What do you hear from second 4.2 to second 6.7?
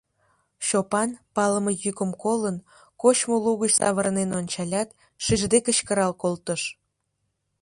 ончалят, шижде кычкырал колтыш: